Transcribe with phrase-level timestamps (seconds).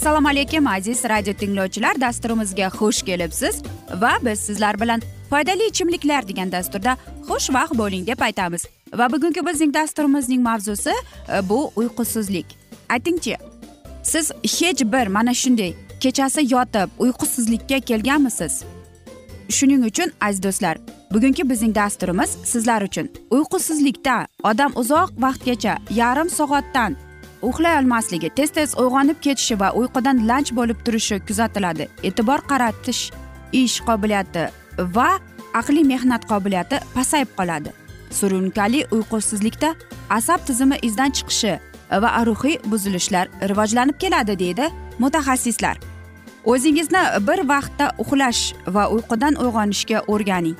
[0.00, 2.00] assalomu alaykum aziz radio tinglovchilar.
[2.00, 3.62] Dasturimizga xush kelibsiz
[4.00, 6.96] va biz sizlar bilan foydali ichimliklar degan dasturda
[7.28, 8.64] xushvaqt bo'ling deb aytamiz.
[8.94, 12.46] Va bugungi bizning dasturimizning mavzusi e, bu uyqusizlik.
[12.88, 13.36] Aytingchi
[14.02, 18.64] siz hech bir mana shunday kechasi yotib uyqusizlikka kelganmisiz?
[19.48, 20.78] Shuning uchun aziz do'stlar
[21.12, 23.12] bugungi bizning dasturimiz sizlar uchun.
[23.30, 26.96] Uyqusizlikda odam uzoq vaqtgacha yarim soatdan
[27.42, 31.88] uxlay olmasligi tez tez uyg'onib ketishi va uyqudan lanch bo'lib turishi kuzatiladi.
[32.08, 33.02] E'tibor qaratish
[33.52, 34.44] ish qobiliyati
[34.96, 35.10] va
[35.60, 37.70] aqliy mehnat qobiliyati pasayib qoladi.
[38.18, 39.74] Surunkali uyqusizlikda
[40.18, 41.52] asab tizimi izdan chiqishi
[42.02, 44.66] va ruhiy buzilishlar rivojlanib keladi deydi
[44.98, 45.76] mutaxassislar.
[46.44, 48.42] O'zingizni bir vaqtda uxlash
[48.74, 50.56] va uyqudan uyg'onishga o'rganing.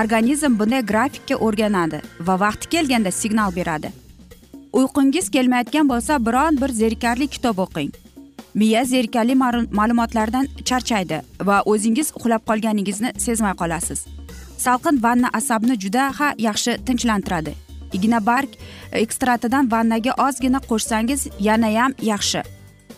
[0.00, 3.92] Organizm bunday grafikka o'rganadi va vaqti kelganda signal beradi.
[4.72, 7.92] Uyqungiz kelmayotgan bo'lsa biron bir zerikarli kitob o'qing.
[8.54, 9.34] Miya zerikarli
[9.78, 14.06] ma'lumotlardan charchaydi va o'zingiz uxlab qolganingizni sezmay qolasiz.
[14.64, 17.52] Salqin vanna asabni juda ha yaxshi tinchlantiradi.
[17.96, 18.50] Ignabark
[19.04, 22.42] ekstratidan vannaga ozgina qo'shsangiz yanayam yaxshi.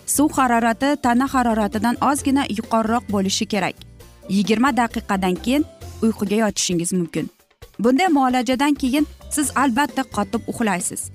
[0.06, 3.76] Suv harorati tana haroratidan ozgina yuqoriroq bo'lishi kerak.
[4.28, 5.64] Yigirma daqiqadan keyin
[6.02, 7.30] uyquga yotishingiz mumkin.
[7.78, 11.13] Bunday muolajadan keyin siz albatta qotib uxlaysiz.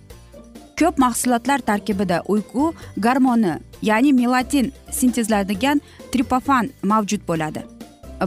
[0.79, 5.81] Ko'p mahsulotlar tarkibida uyqu gormoni ya'ni melatin sintezlanadigan
[6.11, 7.63] tripofan mavjud bo'ladi.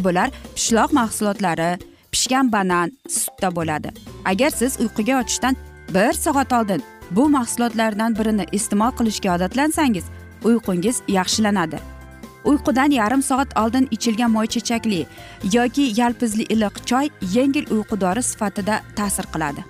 [0.04, 1.78] Bular pishloq mahsulotlari
[2.12, 3.90] pishgan banan sutda bo'ladi.
[4.24, 5.56] Agar siz uyquga yotishdan
[5.94, 10.04] bir soat oldin bu mahsulotlardan birini iste'mol qilishga odatlansangiz
[10.44, 11.78] uyqungiz yaxshilanadi.
[12.44, 15.06] Uyqudan yarim soat oldin ichilgan moychechakli
[15.52, 19.62] yoki yalpizli iliq choy yengil uyqu dori sifatida ta'sir qiladi.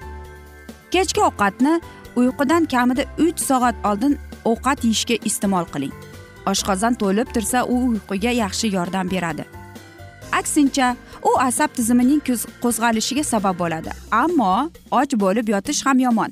[0.90, 1.80] Kechki ovqatni
[2.16, 5.94] uyqudan kamida uch soat oldin ovqat yeyishga iste'mol qiling.
[6.46, 9.44] Oshqozon to'lib tursa u uyquga yaxshi yordam beradi.
[10.32, 12.22] Aksincha u asab tizimining
[12.62, 13.90] qo'zg'alishiga sabab bo'ladi.
[14.10, 16.30] Ammo och bo'lib yotish ham yomon.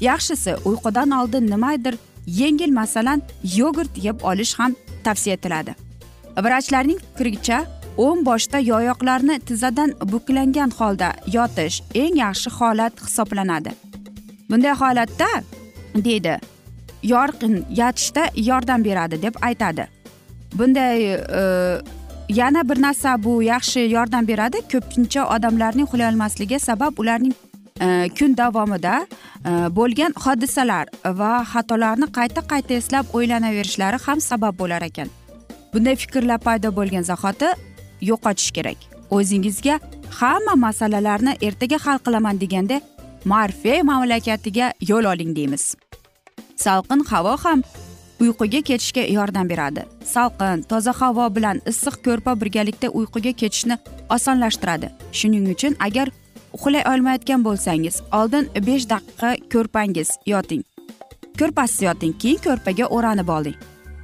[0.00, 1.94] Yaxshisi uyqudan oldin nimadir
[2.26, 3.22] yengil masalan
[3.56, 5.74] yogurt yeb olish ham tavsiya etiladi.
[6.44, 7.58] Vrachlarning fikricha
[7.96, 13.72] o'ng boshda yoyoqlarni tizzadan buklangan holda yotish eng yaxshi holat hisoblanadi.
[14.52, 15.30] Bunday holatda
[15.94, 16.38] deydi
[17.02, 19.88] yorqin yotishda yordam beradi deb aytadi.
[20.54, 21.80] Bunday e,
[22.28, 24.56] yana bir narsa bu yaxshi yordam beradi.
[24.72, 27.34] Ko'pincha odamlarning uxlayolmasligi sabab ularning
[27.80, 29.06] e, kun davomida
[29.46, 35.08] e, bo'lgan hodisalar va xatolarni qayta qayta eslab o'ylanaverishlari ham sabab bo'lar ekan.
[35.74, 37.48] Bunday fikrlar paydo bo'lgan zahoti
[38.00, 38.78] yo'qotish kerak.
[39.10, 39.80] O'zingizga
[40.20, 42.80] hamma masalalarni ertaga hal qilaman deganda
[43.24, 45.74] marfey mamlakatiga yo'l oling deymiz.
[46.56, 47.62] Salqin havo ham
[48.20, 49.82] uyquga ketishga yordam beradi.
[50.04, 53.78] Salqin toza havo bilan issiq ko'rpa birgalikda uyquga ketishni
[54.16, 54.88] osonlashtiradi.
[55.12, 56.08] Shuning uchun agar
[56.56, 60.62] uxlay olmayotgan bo'lsangiz oldin besh daqiqa ko'rpangiz yoting.
[61.38, 63.56] Ko'rpasiz yoting keyin ko'rpaga o'ranib oling.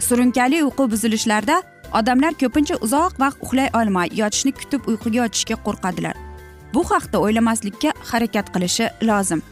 [0.06, 1.62] Surunkali uyqu buzilishlarda
[1.99, 6.27] odamlar ko'pincha uzoq vaqt uxlay olmay yotishni kutib uyquga yotishga qo'rqadilar.
[6.78, 9.42] Bu haqda o'ylamaslikka harakat qilishi lozim.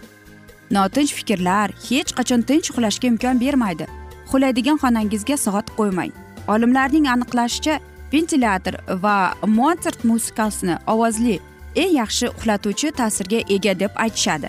[0.70, 3.86] Notinch fikrlar hech qachon tinch uxlashga imkon bermaydi.
[4.26, 6.12] Uxlaydigan xonangizga soat qo'ymang.
[6.54, 7.74] Olimlarning aniqlashicha
[8.12, 8.74] ventilyator
[9.04, 9.16] va
[9.58, 11.36] mozart musiqasini ovozli
[11.82, 14.48] eng yaxshi uxlatuvchi ta'sirga ega deb aytishadi.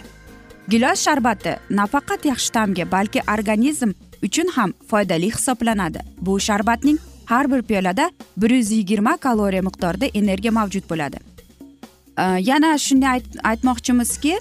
[0.71, 3.91] Gilos sharbati nafaqat yaxshi ta'mga balki organizm
[4.27, 6.00] uchun ham foydali hisoblanadi.
[6.21, 11.37] Bu sharbatning har bir piyolada bir yuz yigirma kaloriya miqdorida energiya mavjud bo'ladi.
[12.18, 14.40] Э, yana shunday aytmoqchimizki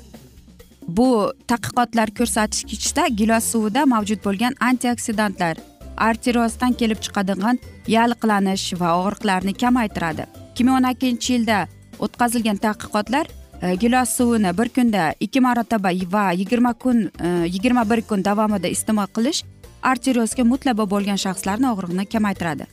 [0.88, 5.60] bu tadqiqotlar ko'rsatkichda gilos suvida mavjud bo'lgan antioksidantlar
[6.08, 7.60] arteriozdan kelib chiqadigan
[7.96, 10.24] yalliqlanish va og'riqlarni kamaytiradi.
[10.50, 11.58] ikki ming o'n ikkinchi yilda
[12.04, 13.26] o'tkazilgan tadqiqotlar
[13.62, 18.68] e, gilos suvini bir kunda ikki marotaba va yigirma kun e, yigirma bir kun davomida
[18.68, 19.44] iste'mol qilish
[19.82, 22.64] arteriozga mutlabo bo'lgan shaxslarni og'riqni kamaytiradi.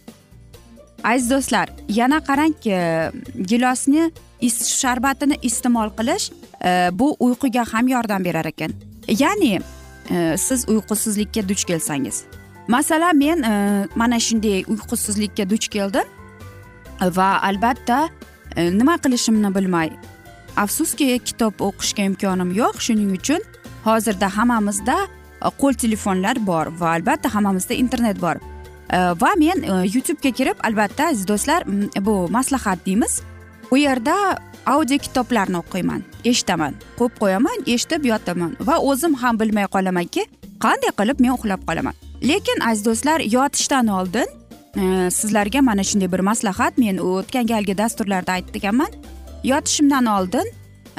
[1.04, 3.12] Aziz do'stlar yana qarangki e,
[3.52, 4.12] gilosni
[4.50, 6.31] sharbatini iste'mol qilish
[6.66, 8.74] e, bu uyquga ham yordam berar ekan.
[9.07, 9.60] Ya'ni
[10.10, 12.24] e, siz uyqusizlikka duch kelsangiz.
[12.68, 16.07] Masalan men e, mana shunday uyqusizlikka duch keldim
[17.01, 18.10] va albatta
[18.56, 19.90] nima qilishimni bilmay
[20.57, 22.80] afsuski kitob o'qishga imkonim yo'q.
[22.80, 23.42] Shuning uchun
[23.86, 24.98] hozirda hammamizda
[25.60, 28.39] qo'l telefonlar bor va albatta hammamizda internet bor.
[29.22, 29.63] Va men
[29.96, 31.66] youtubega kirib albatta aziz do'stlar
[32.06, 33.22] bu maslahat deymiz.
[33.71, 34.15] U yerda
[34.65, 40.24] audio kitoblarni o'qiyman eshitaman qo'yib qo'yaman eshitib yotaman va o'zim ham bilmay qolamanki
[40.65, 41.95] qanday qilib men uxlab qolaman.
[42.30, 44.27] Lekin aziz do'stlar yotishdan oldin
[44.81, 48.92] e, sizlarga mana shunday bir maslahat men o'tgan galgi dasturlarda aytganman.
[49.51, 50.48] Yotishimdan oldin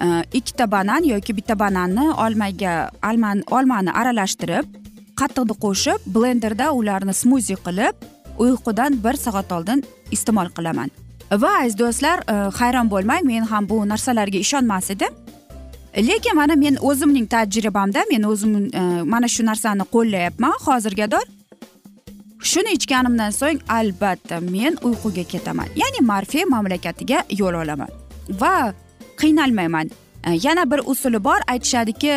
[0.05, 0.07] e,
[0.39, 2.75] ikkita banan yoki bitta bananni olmaga
[3.59, 4.67] olmani aralashtirib
[5.21, 7.95] qattiqni qo'shib blenderda ularni smuzi qilib
[8.45, 10.91] uyqudan bir soat oldin iste'mol qilaman.
[11.43, 15.13] Va aziz do'stlar e, hayron bo'lmang men ham bu narsalarga ishonmas edim.
[15.97, 21.25] Lekin mana men o'zimning tajribamda men o'zim e, mana shu narsani qo'llayapman hozirgador
[22.51, 27.91] shuni ichganimdan so'ng albatta men uyquga ketaman ya'ni marfey mamlakatiga yo'l olaman.
[28.41, 28.75] Va
[29.21, 29.91] qiynalmayman.
[30.27, 32.13] E, yana bir usuli bor aytishadiki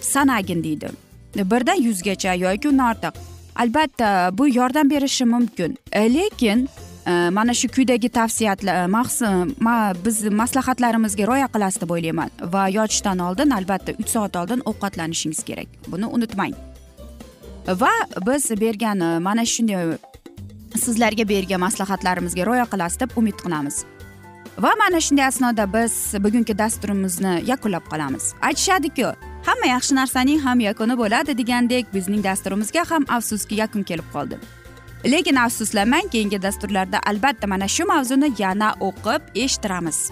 [0.00, 0.88] sanagin deydi.
[1.34, 3.14] Birdan yuzgacha yoki undan ortiq
[3.56, 5.78] albatta bu yordam berishi mumkin.
[5.94, 6.68] Lekin
[7.08, 13.50] Э, mana shu quyidagi tavsiyalar e, biz maslahatlarimizga rioya qilasiz deb o'ylayman va yotishdan oldin
[13.58, 15.68] albatta uch soat oldin ovqatlanishingiz kerak.
[15.92, 16.52] Buni unutmang.
[17.82, 17.92] Va
[18.26, 19.96] biz bergan e, mana shunday
[20.84, 23.84] sizlarga bergan maslahatlarimizga rioya qilasiz deb umid qilamiz.
[24.58, 28.34] Va mana shunday asnoda biz bugungi dasturimizni yakunlab qolamiz.
[28.42, 29.14] Aytishadiku
[29.48, 34.36] hamma yaxshi narsaning ham yakuni bo'ladi degandek bizning dasturimizga ham afsuski yakun kelib qoldi.
[35.04, 40.10] Lekin afsuslanmang keyingi dasturlarda albatta mana shu mavzuni yana o'qib eshittiramiz.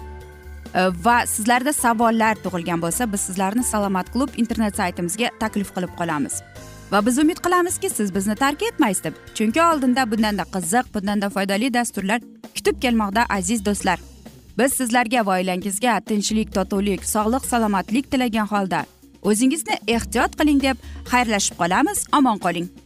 [0.74, 6.42] E, va sizlarda savollar tug'ilgan bo'lsa biz sizlarni salomat klub internet saytimizga taklif qilib qolamiz.
[6.92, 11.74] Va biz umid qilamizki siz bizni tark etmaysiz deb chunki oldinda bundanda qiziq bundanda foydali
[11.74, 12.20] dasturlar
[12.56, 13.98] kutib kelmoqda aziz do'stlar.
[14.58, 18.86] Biz sizlarga va oilangizga tinchlik totuvlik sog'lik salomatlik tilagan holda
[19.22, 20.76] o'zingizni ehtiyot qiling deb
[21.12, 22.06] xayrlashib qolamiz.
[22.18, 22.85] Omon qoling.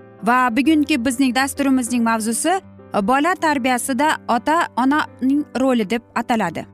[0.23, 6.65] Va bugungi bizning dasturimizning mavzusi e, bola tarbiyasida ota onaning roli deb ataladi.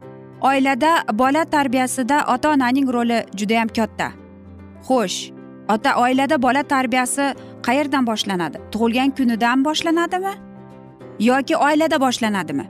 [0.41, 4.11] Oilada bola tarbiyasida ota onaning roli judayam katta.
[4.87, 5.31] Xo'sh
[5.69, 7.33] ota oilada bola tarbiyasi
[7.67, 8.57] qayerdan boshlanadi?
[8.71, 10.33] Tug'ilgan kunidan boshlanadimi?
[11.19, 12.65] Yoki oilada boshlanadimi?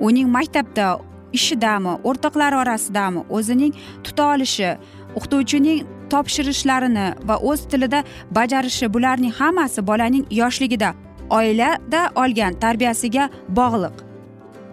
[0.00, 0.98] Uning maktabda
[1.32, 3.74] ishidami o'rtoqlari orasidami o'zining
[4.04, 4.76] tuta olishi
[5.16, 8.04] o'qituvchining topshirishlarini va o'z tilida
[8.36, 10.94] bajarishi bularning hammasi bolaning yoshligida
[11.30, 13.96] oilada olgan tarbiyasiga bog'liq.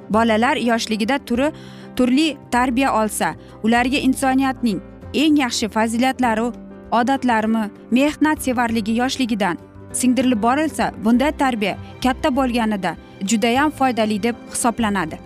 [0.10, 1.52] Bolalar yoshligida turi
[1.96, 4.80] turli tarbiya olsa ularga insoniyatning
[5.14, 6.48] eng yaxshi fazilatlari
[6.92, 9.58] odatlarmi mehnatsevarligi yoshligidan
[9.94, 12.96] singdirilib borilsa bunday tarbiya katta bo'lganida
[13.30, 15.20] judayam foydali deb hisoblanadi.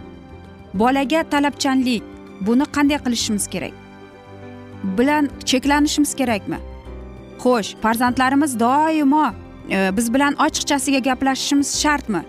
[0.74, 2.03] Bolaga talabchanlik
[2.41, 3.82] buni qanday qilishimiz kerak?
[4.83, 6.59] Bilan cheklanishimiz kerakmi?
[7.39, 9.25] Xo'sh farzandlarimiz doimo
[9.69, 12.21] e, biz bilan ochiqchasiga gaplashishimiz shartmi?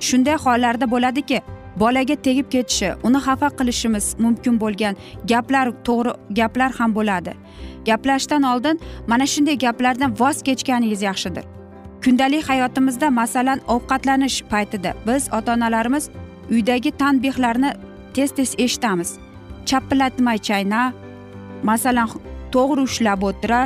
[0.00, 1.42] Shunday hollarda bo'ladiki
[1.76, 4.96] bolaga tegib ketishi uni xafa qilishimiz mumkin bo'lgan
[5.32, 7.32] gaplar to'g'ri gaplar ham bo'ladi.
[7.86, 11.44] Gaplashishdan oldin mana shunday gaplardan voz kechganingiz yaxshidir.
[12.04, 16.10] Kundalik hayotimizda masalan ovqatlanish paytida biz ota onalarimiz
[16.50, 17.72] uydagi tanbehlarni
[18.14, 19.10] tez tez eshitamiz.
[19.66, 20.92] Chapillatmay chayna
[21.62, 22.08] masalan
[22.54, 23.60] to'g'ri ushlab o'tira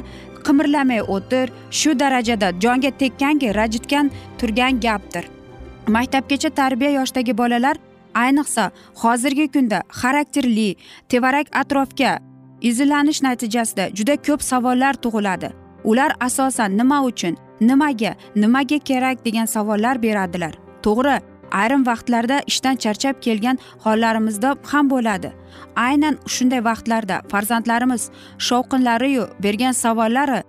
[0.46, 5.24] qimirlamay o'tir shu darajada jonga tekkanki rajitgan turgan gapdir.
[5.86, 7.76] Maktabgacha tarbiya yoshidagi bolalar
[8.14, 8.70] ayniqsa
[9.02, 10.70] hozirgi kunda xarakterli
[11.08, 12.12] tevarak atrofga
[12.60, 15.50] izlanish natijasida juda ko'p savollar tug'iladi.
[15.84, 20.54] Ular asosan nima uchun nimaga nimaga kerak degan savollar beradilar.
[20.82, 21.16] To'g'ri
[21.52, 25.32] ayrim vaqtlarda ishdan charchab kelgan hollarimizda ham bo'ladi.
[25.76, 30.42] Aynan shunday vaqtlarda farzandlarimiz shovqinlariyu bergan savollari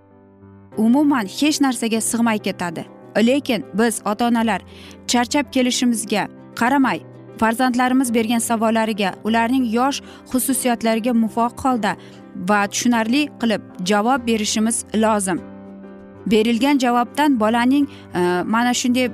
[0.77, 2.85] umuman hech narsaga sig'may ketadi.
[3.17, 4.61] Lekin biz ota onalar
[5.07, 6.99] charchab kelishimizga qaramay
[7.37, 10.01] farzandlarimiz bergan savollariga ularning yosh
[10.31, 11.95] xususiyatlariga muvofiq holda
[12.49, 15.41] va tushunarli qilib javob berishimiz lozim.
[16.31, 19.11] Berilgan javobdan bolaning e, mana shunday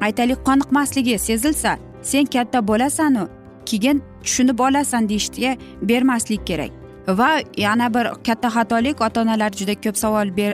[0.00, 3.28] aytaylik qoniqmasligi sezilsa sen katta bo'lasanu
[3.66, 6.70] keyin tushunib olasan deyishga bermaslik kerak.
[7.08, 10.52] Va yana bir katta xatolik ota onalar juda ko'p savol ber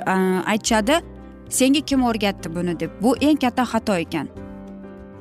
[0.53, 1.01] aytishadi
[1.49, 2.91] senga kim o'rgatdi buni deb.
[3.03, 4.29] Bu eng katta xato ekan.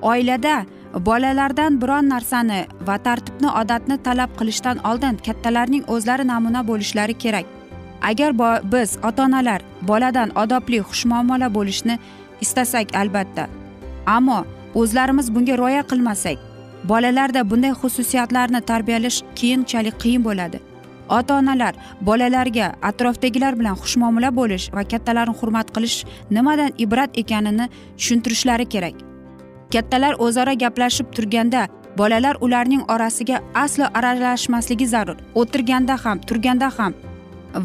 [0.02, 0.66] Oilada
[1.08, 7.46] bolalardan biron narsani va tartibni odatni talab qilishdan oldin kattalarning o'zlari namuna bo'lishlari kerak.
[8.02, 8.32] Agar
[8.74, 12.00] biz ota onalar boladan odobli xushmuomala bo'lishni
[12.42, 13.61] istasak albatta.
[14.16, 14.40] Ammo
[14.82, 16.38] o'zlarimiz bunga rioya qilmasak
[16.92, 20.60] bolalarda bunday xususiyatlarni tarbiyalash keyinchalik qiyin bo'ladi.
[21.10, 25.98] Ota onalar bolalarga atrofdagilar bilan xushmuomala bo'lish va kattalarni hurmat qilish
[26.38, 28.96] nimadan ibrat ekanini tushuntirishlari kerak.
[29.74, 35.18] Kattalar o'zaro gaplashib turganda bolalar ularning orasiga aslo aralashmasligi zarur.
[35.36, 36.94] O'tirganda ham turganda ham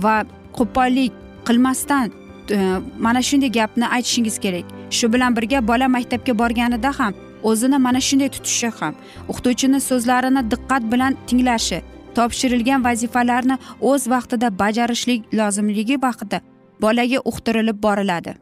[0.04, 0.16] va
[0.58, 1.12] qo'pollik
[1.46, 2.10] qilmasdan
[2.50, 2.56] e,
[2.98, 4.75] mana shunday gapni aytishingiz kerak.
[4.90, 8.94] Shu bilan birga bola maktabga borganida ham o'zini mana shunday tutishi ham
[9.28, 11.82] o'qituvchini so'zlarini diqqat bilan tinglashi
[12.16, 16.40] topshirilgan vazifalarni o'z vaqtida bajarishlik lozimligi vaqtida
[16.80, 18.34] bolaga uqtirilib boriladi.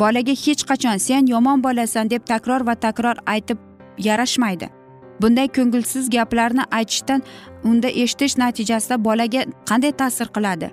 [0.00, 3.58] Bolaga hech qachon sen yomon bolasan deb takror va takror aytib
[4.08, 4.68] yarashmaydi.
[5.20, 7.22] Bunday ko'ngilsiz gaplarni aytishdan
[7.64, 10.70] unda eshitish natijasida bolaga qanday ta'sir qiladi?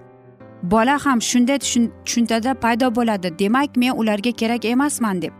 [0.63, 3.39] Bola ham shunday tushunchada paydo bo'ladi.
[3.39, 5.33] Demak men ularga kerak emasman deb.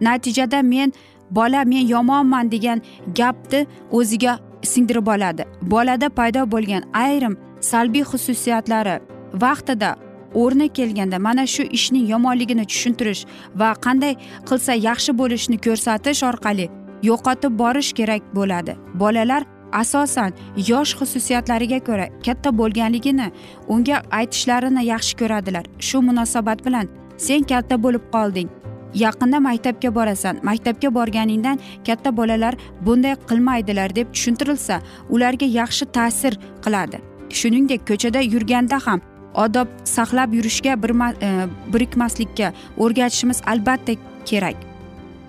[0.00, 0.92] Natijada men
[1.30, 2.82] bola men yomonman degan
[3.16, 5.44] gapni o'ziga singdirib oladi.
[5.62, 9.00] Bolada paydo bo'lgan ayrim salbiy xususiyatlari
[9.34, 9.96] vaqtida
[10.34, 13.22] o'rni kelganda mana shu ishning yomonligini tushuntirish
[13.60, 14.14] va qanday
[14.48, 16.66] qilsa yaxshi bo'lishini ko'rsatish orqali
[17.08, 18.72] yo'qotib borish kerak bo'ladi.
[18.94, 19.42] Bolalar
[19.82, 20.32] asosan
[20.70, 23.28] yosh xususiyatlariga ko'ra katta bo'lganligini
[23.74, 25.64] unga aytishlarini yaxshi ko'radilar.
[25.86, 26.86] Shu munosabat bilan
[27.26, 28.48] sen katta bo'lib qolding.
[28.94, 30.40] Yaqinda maktabga borasan.
[30.42, 32.54] Maktabga borganingdan katta bolalar
[32.86, 34.80] bunday qilmaydilar deb tushuntirilsa
[35.10, 36.98] ularga yaxshi ta'sir qiladi.
[37.38, 39.00] Shuningdek ko'chada yurganda ham
[39.44, 41.30] odob saqlab yurishga e,
[41.72, 43.92] birikmaslikka o'rgatishimiz albatta
[44.24, 44.56] kerak.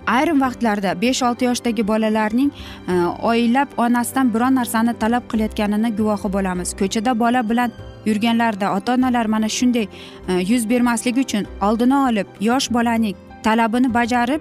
[0.08, 2.50] Ayrim vaqtlarda besh olti yoshdagi bolalarning
[2.88, 2.92] e,
[3.30, 6.74] oylab onasidan biron narsani talab qilayotganini guvohi bo'lamiz.
[6.80, 7.72] Ko'chada bola bilan
[8.06, 9.86] yurganlarida ota onalar mana shunday
[10.28, 14.40] e, yuz bermasligi uchun oldini olib yosh bolaning talabini bajarib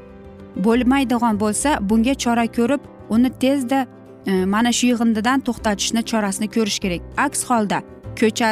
[0.65, 3.79] bo'lmaydigan bo'lsa bunga chora ko'rib uni tezda
[4.27, 7.01] e, mana shu yig'indidan to'xtatishni chorasini ko'rish kerak.
[7.25, 7.81] Aks holda
[8.19, 8.49] ko'cha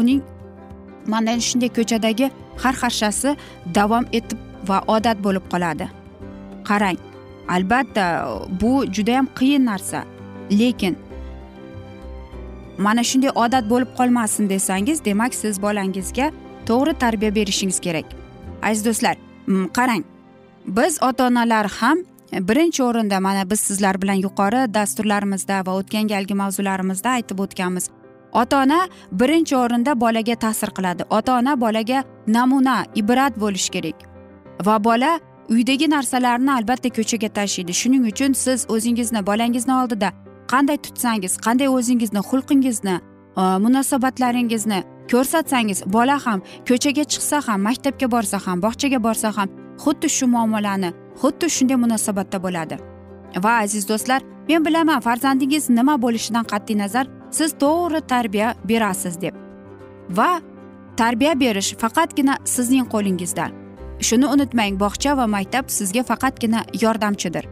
[0.00, 0.20] uning
[1.06, 2.30] mana shunday ko'chadagi
[2.62, 3.36] har xarshasi
[3.74, 6.01] davom etib va odat bo'lib qoladi.
[6.70, 6.98] Qarang.
[7.48, 8.04] Albatta
[8.60, 10.04] bu judayam qiyin narsa.
[10.50, 10.96] Lekin
[12.78, 16.30] mana shunday odat bo'lib qolmasin desangiz demak siz bolangizga
[16.66, 18.04] to'g'ri tarbiya berishingiz kerak.
[18.62, 19.16] Aziz do'stlar
[19.46, 20.04] mm, qarang.
[20.66, 21.98] Biz ota onalar ham
[22.32, 27.90] birinchi o'rinda mana biz sizlar bilan yuqori dasturlarimizda va o'tgan galgi mavzularimizda aytib o'tganmiz.
[28.32, 31.02] Ota ona birinchi o'rinda bolaga ta'sir qiladi.
[31.10, 33.98] Ota ona bolaga namuna ibrat bo'lishi kerak.
[34.66, 37.72] Va bola uydagi narsalarni albatta ko'chaga tashiydi.
[37.74, 40.12] Shuning uchun siz o'zingizni bolangizni oldida
[40.52, 42.96] qanday tutsangiz qanday o'zingizni xulqingizni
[43.36, 44.80] e, munosabatlaringizni
[45.12, 49.48] ko'rsatsangiz bola ham ko'chaga chiqsa ham maktabga borsa ham bog'chaga borsa ham
[49.84, 50.90] xuddi shu muomalani
[51.22, 52.76] xuddi shunday munosabatda bo'ladi.
[53.44, 59.34] Va aziz do'stlar men bilaman farzandingiz nima bo'lishidan qat'iy nazar siz to'g'ri tarbiya berasiz deb.
[60.18, 60.30] Va
[60.96, 63.61] tarbiya berish faqatgina sizning qo'lingizda.
[64.02, 67.44] Shuni unutmang bog'cha va maktab sizga faqatgina yordamchidir.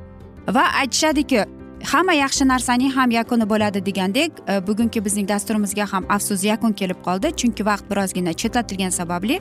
[0.56, 1.44] Va aytishadiki
[1.92, 7.00] hamma yaxshi narsaning ham yakuni bo'ladi degandek e, bugungi bizning dasturimizga ham afsus yakun kelib
[7.06, 9.40] qoldi chunki vaqt birozgina chetlatilgani sababli.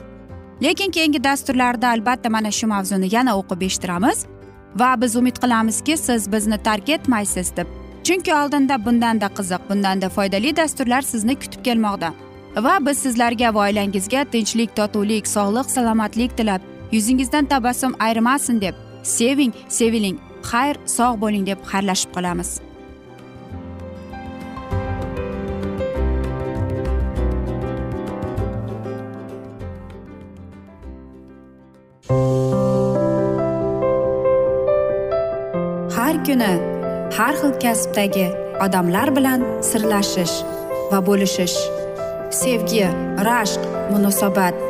[0.62, 4.26] Lekin keyingi dasturlarda albatta mana shu mavzuni yana o'qib eshittiramiz
[4.80, 7.66] va biz umid qilamizki siz bizni tark etmaysiz deb.
[8.04, 12.12] Chunki oldinda bundanda qiziq bundanda foydali dasturlar sizni kutib kelmoqda.
[12.56, 16.60] Va biz sizlarga va oilangizga tinchlik totuvlik sog'lik salomatlik tilab
[16.92, 20.18] yuzingizdan tabassum ayrimasin deb seving seviling
[20.50, 22.50] xayr sog' bo'ling deb xayrlashib qolamiz.
[35.96, 36.52] Har kuni
[37.16, 38.26] har xil kasbdagi
[38.64, 40.36] odamlar bilan sirlashish
[40.90, 41.58] va bo'lishish
[42.40, 42.86] sevgi
[43.28, 44.69] rashq munosabat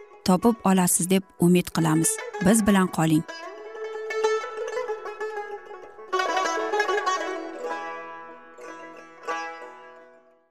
[0.25, 2.09] topib olasiz deb umid qilamiz.
[2.45, 3.23] Biz bilan qoling.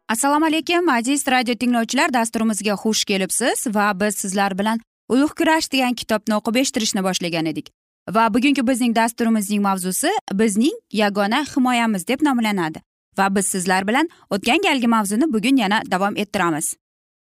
[0.08, 5.94] Assalomu alaykum aziz radio tinglovchilar dasturimizga xush kelibsiz va biz sizlar bilan ulug' kurash degan
[5.94, 7.70] kitobni o'qib eshittirishni boshlagan edik.
[8.10, 12.82] Va bugungi bizning dasturimizning mavzusi bizning yagona himoyamiz deb nomlanadi.
[13.18, 16.74] Va biz sizlar bilan o'tgan galgi mavzuni bugun yana davom ettiramiz.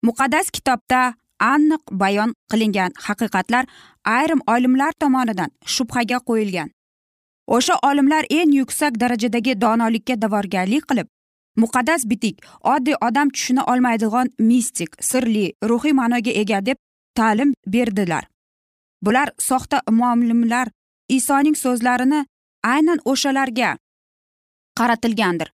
[0.04, 3.66] Muqaddas kitobda aniq bayon qilingan haqiqatlar
[4.06, 6.70] ayrim olimlar tomonidan shubhaga qo'yilgan.
[7.48, 11.08] O'sha olimlar eng yuksak darajadagi donolikka da'vorgarlik qilib
[11.62, 16.78] muqaddas bitik oddiy odam tushuna olmaydigan mistik sirli ruhiy ma'noga ega deb
[17.18, 18.28] ta'lim berdilar.
[19.06, 20.68] Bular soxta muallimlar
[21.18, 22.26] isoning so'zlarini
[22.64, 23.78] aynan o'shalarga
[24.80, 25.52] qaratilgandir.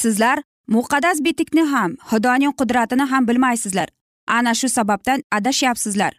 [0.00, 0.42] Sizlar
[0.74, 3.88] muqaddas bitikni ham xudoning qudratini ham bilmaysizlar.
[4.36, 6.12] Ana shu sababdan adashyapsizlar.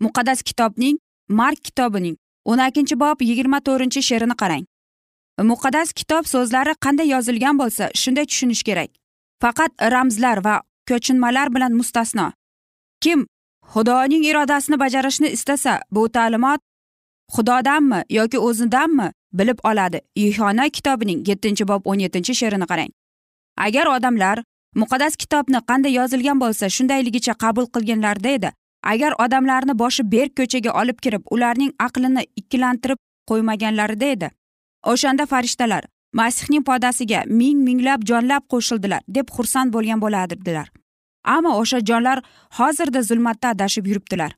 [0.00, 0.98] Muqaddas kitobning
[1.28, 4.64] mark kitobining o'n ikkinchi bob yigirma to'rtinchi she'rini qarang.
[5.50, 8.90] Muqaddas kitob so'zlari qanday yozilgan bo'lsa shunday tushunish kerak.
[9.42, 10.54] Faqat ramzlar va
[10.88, 12.32] ko'chinmalar bilan mustasno.
[13.02, 13.26] Kim
[13.72, 16.60] xudoning irodasini bajarishni istasa bu ta'limot
[17.34, 20.00] xudodanmi yoki o'zidanmi bilib oladi.
[20.16, 22.90] Yuhona kitobining yettinchi bob o'n yettinchi she'rini qarang.
[23.56, 24.44] Agar odamlar
[24.80, 28.50] muqaddas kitobni qanday yozilgan bo'lsa shundayligicha qabul qilganlarida edi.
[28.92, 32.98] Agar odamlarni boshi berk ko'chaga olib kirib ularning aqlini ikkilantirib
[33.30, 34.28] qo'ymaganlarida edi.
[34.92, 40.68] O'shanda farishtalar masihning podasiga ming minglab jonlab qo'shildilar deb xursand bo'lgan bo'lardilar.
[41.24, 42.22] Ammo o'sha jonlar
[42.58, 44.32] hozirda zulmatda adashib yuribdilar.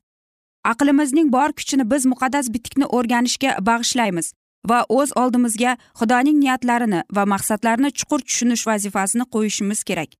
[0.64, 4.33] Aqlimizning bor kuchini biz muqaddas bitikni o'rganishga bag'ishlaymiz
[4.70, 10.11] va o'z oldimizga xudoning niyatlarini va maqsadlarini chuqur tushunish vazifasini qo'yishimiz kerak.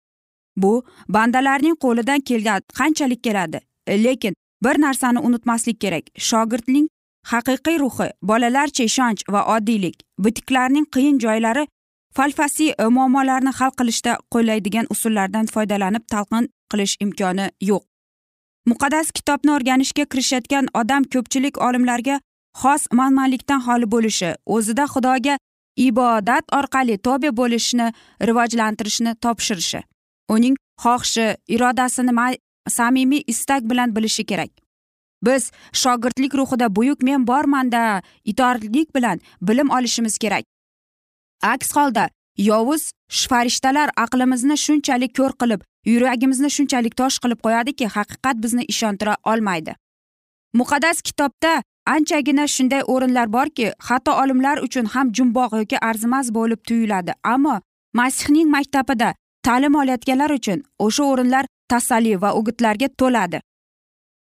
[0.57, 3.61] Bu bandalarning qo'lidan kelgan qanchalik keladi.
[3.89, 6.05] Lekin bir narsani unutmaslik kerak.
[6.19, 6.89] Shogirdning
[7.33, 11.67] haqiqiy ruhi bolalarcha ishonch va oddiylik bitiklarning qiyin joylari
[12.17, 17.83] falfasiy muammolarni hal qilishda qo'llaydigan usullardan foydalanib talqin qilish imkoni yo'q.
[18.71, 22.21] Muqaddas kitobni o'rganishga kirishayotgan odam ko'pchilik olimlarga
[22.61, 25.35] xos manmanlikdan xoli bo'lishi o'zida xudoga
[25.89, 27.87] ibodat orqali tobe bo'lishni
[28.29, 29.81] rivojlantirishni topshirishi.
[30.29, 34.51] Uning xohishi irodasini samimiy istak bilan bilishi kerak.
[35.23, 40.45] Biz shogirdlik ruhida buyuk men bormanda itoatlik bilan bilim olishimiz kerak.
[41.43, 42.93] Aks holda yovuz
[43.29, 49.75] farishtalar aqlimizni shunchalik ko'r qilib yuragimizni shunchalik tosh qilib qo'yadiki haqiqat bizni ishontira olmaydi.
[50.55, 57.13] Muqaddas kitobda anchagina shunday o'rinlar borki hatto olimlar uchun ham jumboq yoki arzimas bo'lib tuyuladi.
[57.25, 57.61] Ammo
[57.93, 59.15] masihning maktabida
[59.47, 63.41] ta'lim olayotganlar uchun o'sha o'rinlar tasalli va o'gitlarga to'ladi.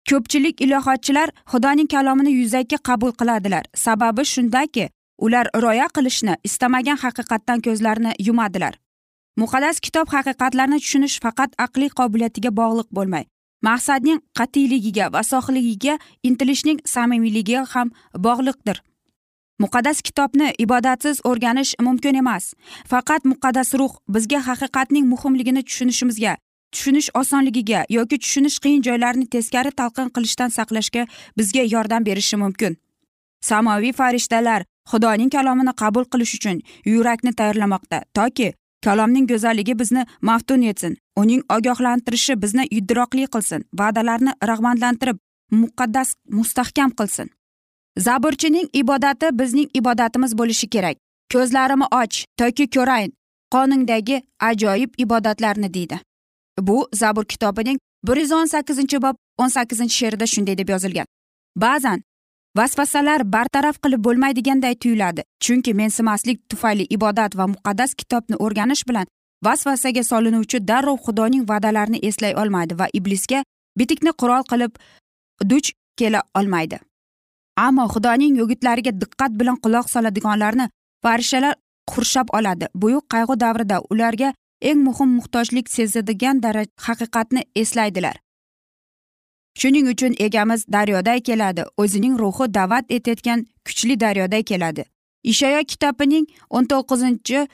[0.09, 3.63] Ko'pchilik ilohotchilar xudoning kalomini yuzaki qabul qiladilar.
[3.85, 4.89] Sababi shundaki
[5.25, 8.73] ular rioya qilishni istamagan haqiqatdan ko'zlarini yumadilar.
[9.41, 13.25] Muqaddas kitob haqiqatlarni tushunish faqat aqliy qobiliyatiga bog'liq bo'lmay
[13.67, 15.97] maqsadning qat'iyligiga va sohiligiga
[16.29, 17.91] intilishning samimiyligiga ham
[18.27, 18.77] bog'liqdir.
[19.59, 22.53] Muqaddas kitobni ibodatsiz o'rganish mumkin emas.
[22.91, 26.37] Faqat muqaddas ruh bizga haqiqatning muhimligini tushunishimizga
[26.71, 32.77] tushunish osonligiga yoki tushunish qiyin joylarini teskari talqin qilishdan saqlashga bizga yordam berishi mumkin.
[33.41, 38.53] Samoviy farishtalar xudoning kalomini qabul qilish uchun yurakni tayyorlamoqda toki
[38.85, 45.17] kalomning go'zalligi bizni maftun etsin uning ogohlantirishi bizni idroqli qilsin va'dalarni rag'batlantirib
[45.61, 47.27] muqaddas mustahkam qilsin.
[47.97, 50.97] Zaburchining ibodati bizning ibodatimiz bo'lishi kerak.
[51.33, 53.13] Ko'zlarimni och toki ko'rayin
[53.51, 55.99] qoningdagi ajoyib ibodatlarni deydi.
[56.59, 61.05] Bu zabur kitobining bir yuz o'n sakkizinchi bob o'n sakkizinchi she'rida shunday deb yozilgan.
[61.55, 62.03] Ba'zan
[62.57, 69.05] vasvasalar bartaraf qilib bo'lmaydiganday tuyuladi chunki mensimaslik tufayli ibodat va muqaddas kitobni o'rganish bilan
[69.43, 73.43] vasvasaga solinuvchi darrov xudoning va'dalarini eslay olmaydi va iblisga
[73.79, 74.71] bitikni qurol qilib
[75.49, 76.79] duch kela olmaydi.
[77.65, 80.69] Ammo xudoning yogitlariga diqqat bilan quloq soladiganlarni
[81.03, 81.55] farishalar
[81.91, 82.65] qurshab oladi.
[82.75, 86.41] Buyuk qayg'u davrida ularga eng muhim muhtojlik sezadigan
[86.85, 88.15] haqiqatni eslaydilar.
[89.59, 91.63] Shuning uchun egamiz daryoday keladi.
[91.77, 94.83] O'zining ruhi da'vat etayotgan kuchli daryoday keladi.
[95.23, 97.47] Ishoyo kitobining o'n to'qqizinchi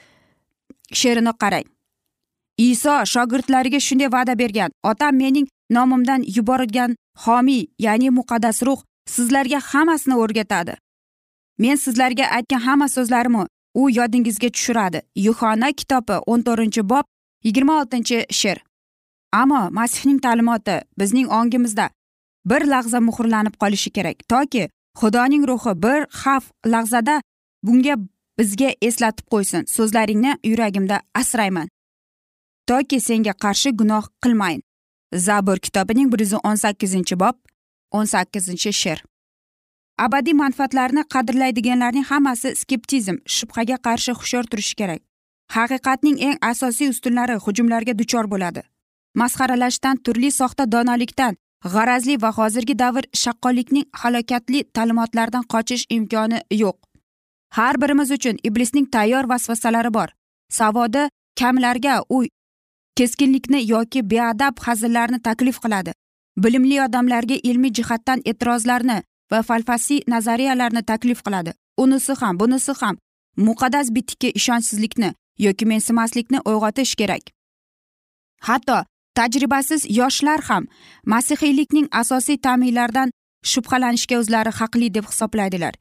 [1.00, 1.68] she'rini qarang.
[2.58, 4.72] Iso shogirdlariga shunday va'da bergan.
[4.84, 10.76] Otam mening nomimdan yuborilgan homiy ya'ni muqaddas ruh sizlarga hammasini o'rgatadi.
[11.58, 15.02] Men sizlarga aytgan hamma so'zlarimni u yodingizga tushiradi.
[15.16, 17.06] Yuhona kitobi o'n to'rtinchi bob
[17.44, 18.60] yigirma oltinchi she'r.
[19.34, 21.90] Ammo masihning ta'limoti bizning ongimizda
[22.46, 27.22] bir lahza muhrlanib qolishi kerak toki xudoning ruhi bir xavf lahzada
[27.64, 27.96] bunga
[28.40, 29.66] bizga eslatib qo'ysin.
[29.76, 31.68] So'zlaringni yuragimda asrayman.
[32.68, 34.62] Toki senga qarshi gunoh qilmayin
[35.14, 37.36] zabur kitobining bir yuz o'n sakkizinchi bob
[37.94, 39.04] o'n sakkizinchi she'r.
[40.06, 45.02] Abadiy manfaatlarni qadrlaydiganlarning hammasi skeptizm shubhaga qarshi hushyor turishi kerak.
[45.56, 48.62] Haqiqatning eng asosiy ustunlari hujumlarga duchor bo'ladi.
[49.22, 51.38] Masxaralashdan turli soxta donolikdan
[51.74, 56.78] g'arazli va hozirgi davr shaqqollikning halokatli ta'limotlaridan qochish imkoni yo'q.
[57.58, 60.10] Har birimiz uchun iblisning tayyor vasvasalari bor.
[60.50, 61.04] Savodi
[61.40, 62.24] kamlarga u
[62.98, 65.94] keskinlikni yoki beadab hazillarni taklif qiladi.
[66.38, 71.54] Bilimli odamlarga ilmiy jihatdan e'tirozlarni va falsafiy nazariyalarni taklif qiladi.
[71.78, 72.98] Unisi ham bunisi ham
[73.38, 77.24] muqaddas bitikka ishonchsizlikni yoki mensimaslikni uyg'otish kerak.
[78.42, 78.84] Hatto
[79.16, 80.68] tajribasiz yoshlar ham
[81.06, 83.12] masihiylikning asosiy ta'minlaridan
[83.52, 85.74] shubhalanishga o'zlari haqli deb hisoblaydilar.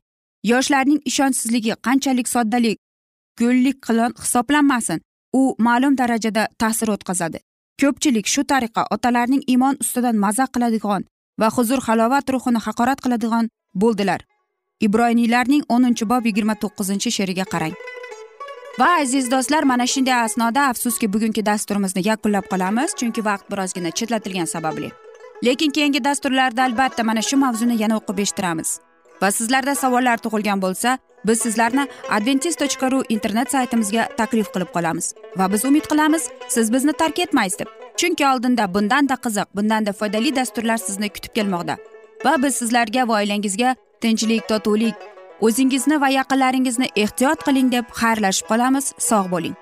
[0.53, 2.79] Yoshlarning ishonchsizligi qanchalik soddalik
[3.41, 3.77] go'llik
[4.25, 5.01] hisoblanmasin
[5.33, 7.38] u ma'lum darajada ta'sir o'tkazadi.
[7.81, 11.03] Ko'pchilik shu tariqa otalarning iymon ustidan maza qiladigan
[11.41, 13.49] va huzur halovat ruhini haqorat qiladigan
[13.83, 14.21] bo'ldilar.
[14.87, 17.75] Ibroyniylarning o'ninchi bob yigirma to'qqizinchi she'riga qarang.
[18.81, 24.51] Va aziz do'stlar mana shunday asnoda afsuski bugungi dasturimizni yakunlab qolamiz chunki vaqt birozgina chetlatilgani
[24.55, 24.89] sababli.
[25.47, 28.71] Lekin keyingi dasturlarda albatta mana shu mavzuni yana o'qib eshittiramiz.
[29.23, 35.15] Va sizlarda savollar tug'ilgan bo'lsa biz sizlarni adventis tochka ru internet saytimizga taklif qilib qolamiz.
[35.37, 37.71] Va biz umid qilamiz siz bizni tark etmaysiz deb.
[37.97, 41.77] Chunki oldinda bundanda qiziq bundanda foydali dasturlar sizni kutib kelmoqda.
[42.25, 44.95] Va biz sizlarga va oilangizga tinchlik totuvlik
[45.41, 48.95] o'zingizni va yaqinlaringizni ehtiyot qiling deb xayrlashib qolamiz.
[48.99, 49.62] Sog' bo'ling.